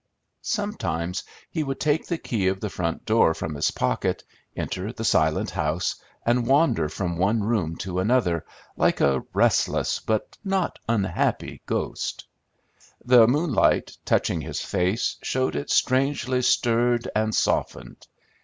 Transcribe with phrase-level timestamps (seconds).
[0.41, 4.23] Sometimes he would take the key of the front door from his pocket,
[4.57, 8.43] enter the silent house, and wander from one room to another,
[8.75, 12.25] like a restless but not unhappy ghost;
[13.05, 18.07] the moonlight, touching his face, showed it strangely stirred and softened.